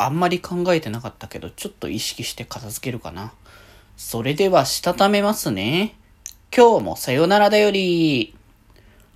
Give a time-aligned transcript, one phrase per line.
[0.00, 3.32] あんまり考えてなかったけど、ちょっと意識して片付けるかな。
[3.96, 5.96] それでは、したためますね。
[6.56, 8.36] 今日もさよならだより。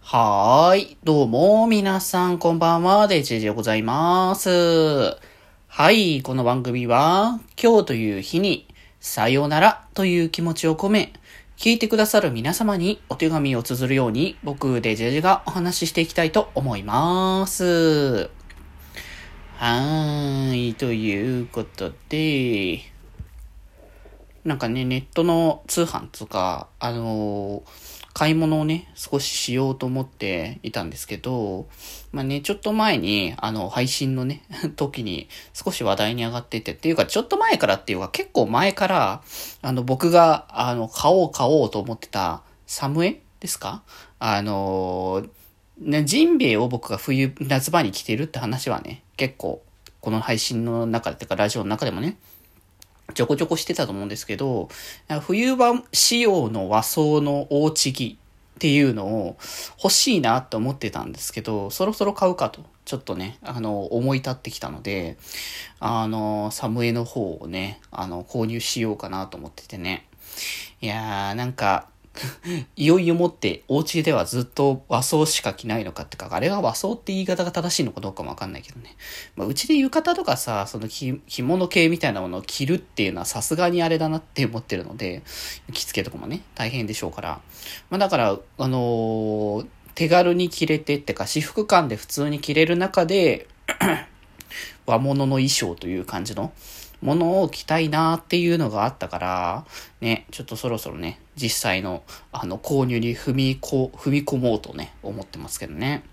[0.00, 0.96] はーい。
[1.04, 3.06] どうも、皆さん、こんばんは。
[3.06, 5.16] デジェジでございます。
[5.68, 6.20] はい。
[6.20, 8.66] この番組は、今日という日に、
[8.98, 11.12] さよならという気持ちを込め、
[11.56, 18.41] 聞いてくださる皆様にお手紙を綴るように、僕、デジェジがお話ししていきたいと思います。
[19.64, 20.74] はーい。
[20.74, 22.80] ということで、
[24.44, 27.62] なんかね、ネットの通販とか、あのー、
[28.12, 31.68] 買い物をね、少ししようと思っていたんですけど、
[32.10, 34.42] まあね、ちょっと前に、あの、配信のね、
[34.74, 39.22] 時に少し話題に上がってて、っていうか、ちょっと前からっていうか、結構前から、
[39.62, 43.84] あの、僕が、あの、買おう買おうと思ってた、サムエですか？
[44.18, 45.28] あのー
[45.84, 49.62] ね、ジンベエを僕が冬、夏場に着てるって話はね、結構、
[50.00, 52.16] この配信の中で、てかラジオの中でもね、
[53.14, 54.68] ちょこちょこしてたと思うんですけど、
[55.20, 58.18] 冬場仕様の和装の大ちぎ
[58.56, 59.36] っていうのを
[59.82, 65.16] 欲しいなって思ってたんですけど、そろそろ買うかと、ちょっとね、あの、思い立ってきたので、
[65.80, 70.06] あの、サムエの方をね、あの、購入しようかなと思っててね。
[70.80, 71.88] いやー、なんか、
[72.76, 78.96] いよいよもってお家ではずっと和装しか着ないのかってか、あれは和装って言い方が正しいのかどうかもわかんないけどね。
[79.36, 85.22] まあ、うちで浴衣とかさ、その着物系みたいなものを着るっていうのはさすがにあれだなって思ってるので、
[85.72, 87.40] 着付けとかもね、大変でしょうから。
[87.90, 93.48] まあだから、あのー、手軽に着れてってか、私服感で普通に着れる中で
[94.86, 96.52] 和物の衣装という感じの、
[97.02, 99.66] ものを着たいなっていうのがあったから、
[100.00, 106.04] ね、ちょっとそろそろね、実際の、あの、購入に踏みこ、踏み込もうとね、思ってますけどね。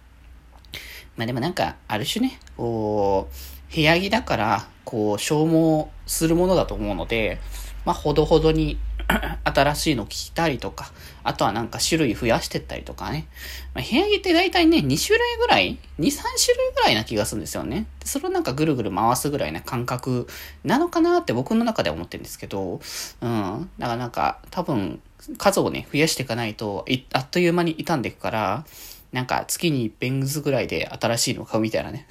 [1.15, 7.39] まあでもなんか、ある種ね、こう、部屋着だから、こう、消耗するものだと思うので、
[7.85, 8.77] まあ、ほどほどに
[9.43, 10.91] 新しいの聞いたりとか、
[11.23, 13.27] あとはなんか種類増やしてったりとかね。
[13.73, 16.11] まあ、部屋着って大体ね、2種類ぐらい ?2、3
[16.43, 17.87] 種類ぐらいな気がするんですよね。
[17.99, 20.27] でそれをなんかぐるぐる回すぐらいな感覚
[20.63, 22.79] なのかなって僕の中では思ってるんですけど、
[23.21, 23.69] うん。
[23.79, 25.01] だからなんか多分
[25.37, 28.65] 数をね、増やしていかないと、あっという間に傷んでいくから、
[29.11, 32.07] なんか月に一遍ずつぐらいで新しいの買うみたいなね。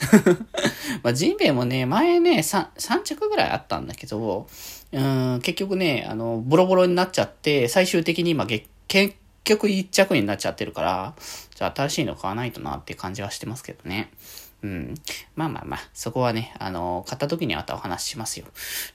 [1.02, 4.48] まあジンベエもね、前ね3、3着ぐらいあったんだけど、
[4.92, 8.66] うん、結局ね、あの、ボロボロになっちゃって、最終的に今、結
[9.44, 11.14] 局一着になっちゃってるから、
[11.54, 14.10] じゃあ新しいの買わないとなって感じはしてますけどね。
[14.62, 14.94] うん。
[15.36, 18.46] まあまあまあ、そこはね、あの、買った時にまたお話ししますよ。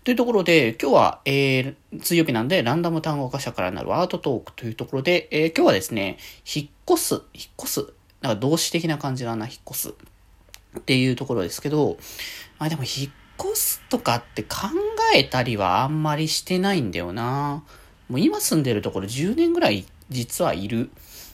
[0.03, 6.17] というところで、今日は、えー、水曜日なんで、ランダム単語化社からなるアートトークというところで、えー、今日はですね、
[6.53, 7.21] 引っ越す、引っ
[7.61, 9.93] 越す、なんか動詞的な感じだな、引っ越す。
[10.77, 11.97] っていうところですけど、
[12.59, 14.57] まあでも、引っ越すとかって考
[15.15, 17.63] えたりはあんまりしてないんだよな。
[18.09, 20.89] もう今住んでるところ10年ぐらい実はいる。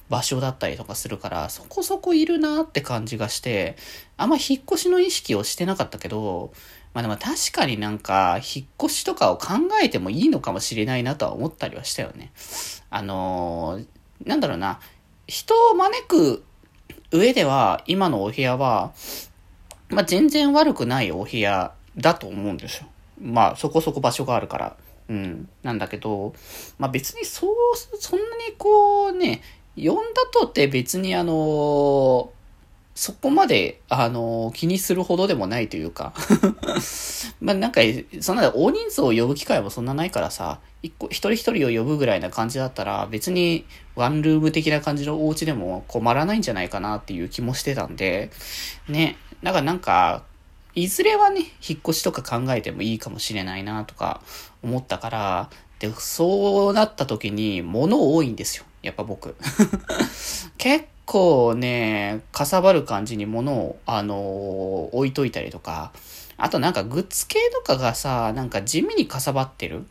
[0.10, 3.78] 場所だったりとかするから、そこそこいるなって感じがして、
[4.18, 6.52] あんま引っ越しの意識をしてなかったけど、
[6.94, 12.32] まあでも確かになんか、引っ越しとかを考えてもいいのかもしれないなとは思ったりはしたよね。
[12.90, 13.86] あのー、
[14.26, 14.80] なんだろうな、
[15.28, 16.44] 人を招く
[17.12, 18.94] 上では、今のお部屋は、
[19.90, 22.88] まあ全然悪くないお部屋だと思うんですよ。
[23.22, 24.78] まあそこそこ場所があるから。
[25.10, 25.50] うん。
[25.64, 26.34] なんだけど、
[26.78, 27.54] まあ別にそう、
[28.00, 29.42] そんなにこうね、
[29.84, 32.32] 呼んだとって別にあの
[33.00, 36.14] そこまで、あの気にするほどでもないというか
[37.40, 37.80] まあなんか、
[38.20, 43.64] そんな大人数を呼ぶ機会もそんなないからさ、一個、一人一人を呼ぶぐらいな感じだったら、別に
[43.96, 48.32] ワンルーム的な感じのお家でも困らないんじゃないかなっていう気もしてたんで、
[48.90, 50.24] ね、だからなんか、
[50.76, 54.20] いずれはね、引っ越しとか考えてもいいかもしれないなとか
[54.62, 58.66] 思ったから、で、そうなった時に物多いんですよ。
[58.82, 59.36] やっぱ僕。
[60.58, 65.92] 結構ね、かさばる感じに物を、あのー、置いといたりとか、
[66.38, 69.86] あとなんかグッズ系とかがさ、なんか地味にかさばってる。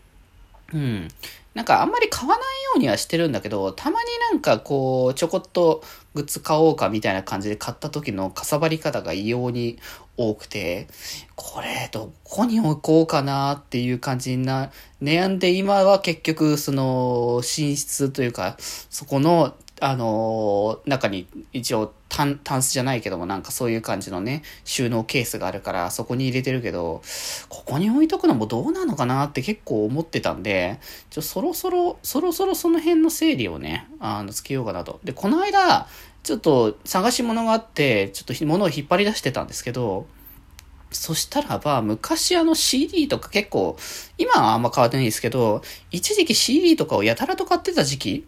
[0.73, 1.09] うん。
[1.55, 2.47] なんかあんまり買わないよ
[2.77, 5.83] うにはしてるんだけど、たまになんかこう、ちょこっと
[6.15, 9.79] グッズ買おうかみたいな感じで買った時のかさばり方が異様に
[10.19, 10.89] 多くて、
[11.37, 14.71] これどこに置こうかなっていう感じにな、
[15.01, 27.03] 悩んで今は結局その寝室というか、そこのあの、中に一応タン、タンスじゃないけどもなんかそういう感じのね、収納ケースがあるからそこに入れてるけど、
[27.49, 30.81] ここに置いとくのもどうなのかなって結構思ってたんで、
[31.11, 35.01] ちょ、そろそろ、そろそろその辺の整理をね、あの、つけようかなと。
[35.05, 35.87] で、この間、
[36.29, 40.07] ちょっと探し物があって、ちょっと物を引っ張り出してたんですけど、
[40.91, 43.79] そしたらば、昔あの CD とか結構、
[44.19, 48.27] 今はあんま変わってないですけど、一時期 CD とかをやたらと買ってた時期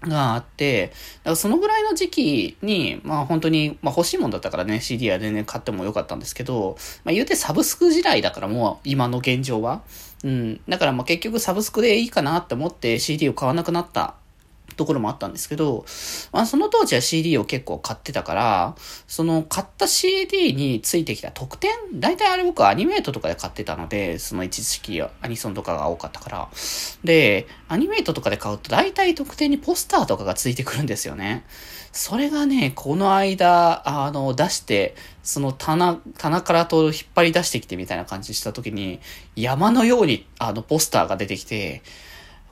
[0.00, 9.82] があって、だからそのぐらいの時期に、まあ本当に、まあ欲しいもんだったからね、CD は全然買ってもよかったんですけど、まあ言うてサブスク時代だからもう今の現状は。
[10.24, 10.60] うん。
[10.68, 14.16] だからまあ結局サブスクでいいかなって思って CD を買わなくなった
[14.82, 15.84] ところもあったんですけど、
[16.32, 18.74] まあその当時は CD を結構買ってたから、
[19.06, 26.48] その買った CD についてきた特典大体あれ僕はアニメートとかで買ってたので、その一時期アニソンとかが多かったから。
[27.04, 31.44] で、アニメートとかで買うと大体特典にポスターとかがついてくるんですよね。
[31.92, 38.98] それがね、この間、あの、出して、その棚、棚からと引っ張り出してきてみたいな感じした時に、
[39.36, 41.82] 山のようにあのポスターが出てきて、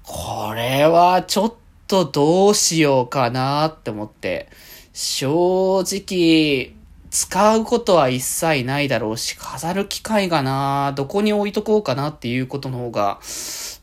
[0.03, 1.55] これはちょっ
[1.91, 4.49] とどうしようかなって思って、
[4.93, 6.73] 正直、
[7.11, 13.19] 使うことは一切ないだろうし、飾る機会がなどこに置いとこうかなっていうことの方が、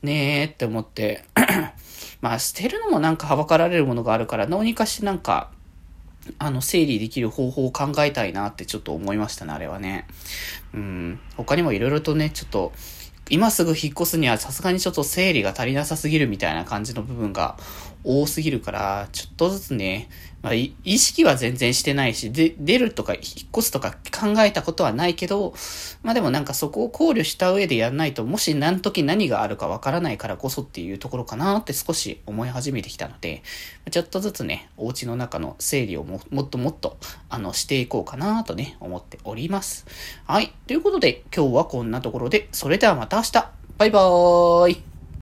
[0.03, 1.25] ねえって思って、
[2.21, 5.51] まあ捨てるのもなんかはばかられるものがあるから、どうにかしなんか、
[6.39, 10.07] あの、整理できる方法を考えたいなってちょっと思いましたね、あれはね。
[10.73, 11.19] うん。
[11.35, 12.71] 他にも色々とね、ちょっと、
[13.29, 17.57] 今すぐ引っ越すにはさすがにちょっと整理が足りなさすぎるみたいな感じの部分が
[18.07, 20.09] 多すぎるから、ちょっとずつね、
[20.41, 25.53] まあ、意識は全然してないし、で、出るとか引っ越すとか考えたことはないけど、
[26.03, 33.43] まあでもなんかそこを考慮した上でやんないと、もし何時何があるかわからないからこそっていうところかなって少し思い始めてきたので、
[33.91, 39.85] ちょっとずつね、お家の中の整理をももっともっと、あの、していこうかなとね、思っております。
[40.25, 40.53] はい。
[40.67, 43.31] ということで、今日はこんなところで、それではまた明日
[43.77, 44.96] バイバーイ